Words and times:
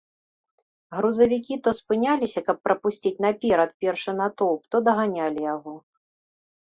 Грузавікі 0.95 1.57
то 1.67 1.73
спыняліся, 1.81 2.39
каб 2.49 2.57
прапусціць 2.69 3.13
наперад 3.29 3.69
пешы 3.85 4.11
натоўп, 4.23 4.61
то 4.77 4.85
даганялі 4.89 5.39
яго. 5.55 5.73